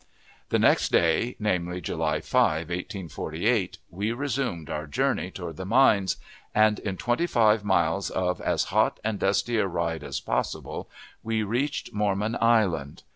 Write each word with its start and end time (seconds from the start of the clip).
The 0.49 0.57
next 0.57 0.91
day 0.91 1.35
(namely, 1.37 1.79
July 1.79 2.21
5, 2.21 2.69
1848) 2.69 3.77
we 3.91 4.11
resumed 4.11 4.67
our 4.71 4.87
journey 4.87 5.29
toward 5.29 5.57
the 5.57 5.63
mines, 5.67 6.17
and, 6.55 6.79
in 6.79 6.97
twenty 6.97 7.27
five 7.27 7.63
miles 7.63 8.09
of 8.09 8.41
as 8.41 8.63
hot 8.73 8.99
and 9.03 9.19
dusty 9.19 9.57
a 9.59 9.67
ride 9.67 10.03
as 10.03 10.19
possible, 10.19 10.89
we 11.21 11.43
reached 11.43 11.93
Mormon 11.93 12.35
Island. 12.41 13.03